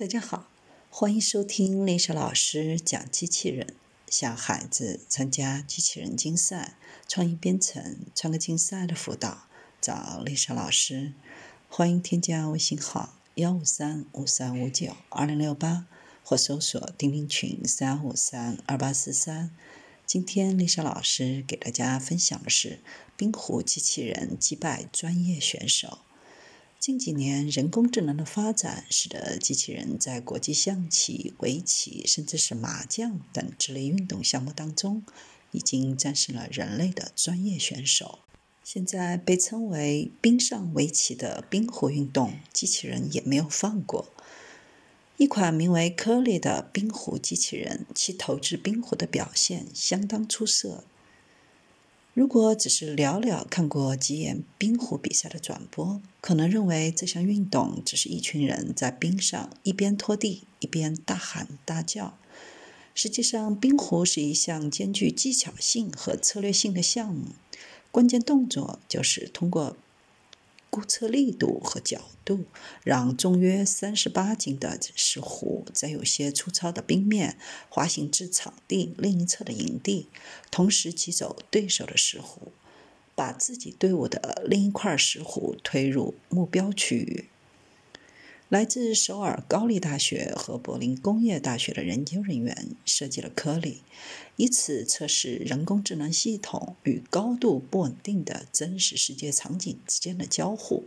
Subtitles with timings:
[0.00, 0.48] 大家好，
[0.88, 3.74] 欢迎收听丽莎老师讲机器人。
[4.08, 9.42] 小孩子参加机器人竞赛、创意编程、创客竞赛的辅导，
[9.78, 11.12] 找丽莎老师。
[11.68, 15.84] 欢迎添加微信号幺五三五三五九二零六八，
[16.24, 19.54] 或搜索钉钉群三五三二八四三。
[20.06, 22.80] 今天丽莎老师给大家分享的是
[23.18, 25.98] 冰壶机器人击败专业选手。
[26.80, 35.04] 近几年，人工智能的发展使得机器人在国际象棋、围棋，甚至是麻将等之类运动项目当中，
[35.50, 38.20] 已经战胜了人类的专业选手。
[38.64, 44.08] 现在被称为“冰上围棋”的冰壶运动，机器人也没有放过。
[45.18, 50.84] 一款名为科利的冰壶机器人，其投掷冰壶的表现相当出色。
[52.12, 62.18] 如果只是寥寥看过几眼冰壶比赛的转播，可能认为这项运动只是一群人在冰上一边拖地一边大喊大叫。
[62.94, 67.26] 实际上，冰壶是一项兼具技巧性和策略性的项目，
[67.92, 69.76] 关键动作就是通过。
[70.70, 72.44] 估测力度和角度，
[72.84, 77.36] 让重约三十八斤的石斛在有些粗糙的冰面
[77.68, 80.06] 滑行至场地另一侧的营地，
[80.50, 82.52] 同时击走对手的石斛，
[83.16, 87.26] 把自己队伍的另一块石斛推入目标区域。
[88.50, 93.80] 来自首尔高丽大学和柏林工业大学的研究人员设计了颗粒，
[94.34, 100.82] 以此测试人工智能系统与高度不稳定的真实世界场景之间的交互。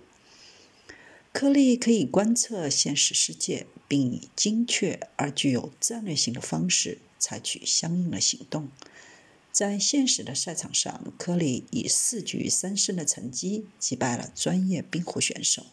[1.31, 8.67] 颗粒可以观测现实世界，并以精确而具有战略性的方式采取相应的行动。
[9.53, 15.65] 在现实的赛场上，颗粒以四局三胜的成绩击败了专业冰壶选手。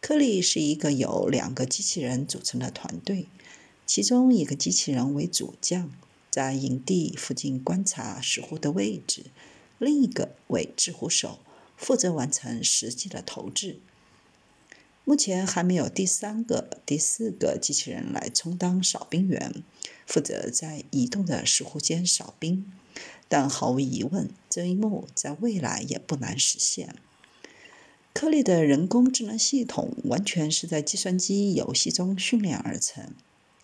[0.00, 3.26] 科利是一个由两个机器人组成的团队，
[3.84, 5.90] 其中一个机器人为主将，
[6.30, 9.24] 在营地附近观察石壶的位置；
[9.78, 11.40] 另一个为制壶手，
[11.76, 13.80] 负责完成实际的投掷。
[15.04, 19.62] 目前还没有第三个、第四个机器人来充当扫冰员，
[20.04, 22.72] 负责在移动的石壶间扫冰。
[23.28, 26.96] 但毫无疑问，这一幕在未来也不难实现。
[28.16, 33.12] 颗粒的人工智能系统完全是在计算机游戏中训练而成。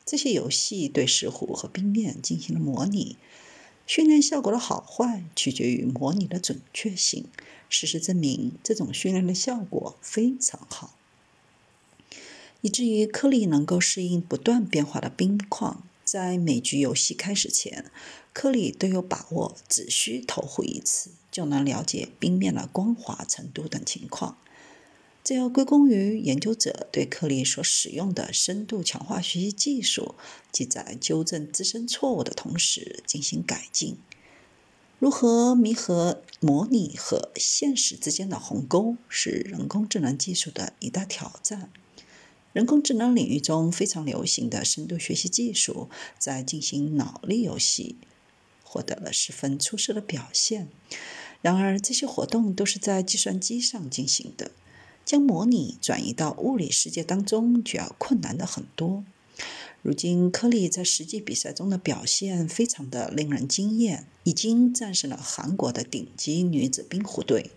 [0.05, 3.17] 这些游戏对石虎和冰面进行了模拟，
[3.87, 7.25] 训练效果的好坏取决于模拟的准确性。
[7.71, 10.99] 事实证明，这种训练的效果非常好，
[12.61, 15.83] 以至于颗粒能够适应不断变化的冰况。
[16.05, 17.91] 在每局游戏开始前，
[18.35, 24.39] 颗粒都有把握，只需投壶一次就能了解冰面的光滑程度等情况。
[25.25, 30.17] 这要归功于研究者对颗粒所使用的深度强化学习技术，
[30.53, 33.97] 即在纠正自身错误的同时进行改进。
[34.99, 41.71] 如何弥合模拟和现实之间的鸿沟，是人工智能技术的一大挑战。
[42.53, 45.89] 人工智能领域中非常流行的深度学习技术，
[46.19, 47.97] 在进行脑力游戏
[48.63, 50.69] 获得了十分出色的表现。
[51.43, 54.53] 然而，这些活动都是在计算机上进行的，
[55.05, 59.05] 将模拟转移到物理世界当中就要困难的很多。
[59.83, 67.51] 如今，科利在实际比赛中的表现非常的令人惊艳，已经战胜了韩国的顶级女子冰壶队。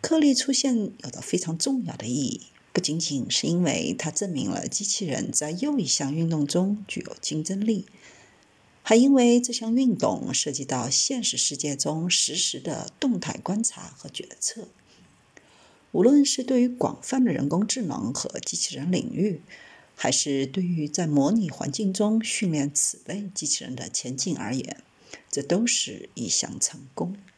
[0.00, 2.42] 科利出现有着非常重要的意义。
[2.72, 7.86] 不仅仅是因为它证明了机器人在又一项运动中具有竞争力，
[8.86, 14.68] 还因为这项运动涉及到现实世界中实时的动态观察和决策。
[15.92, 19.40] 无论是对于广泛的人工智能和机器人领域，
[19.96, 24.82] 还是对于在模拟环境中训练此类机器人的前进而言，
[25.30, 27.16] 这都是一项成功。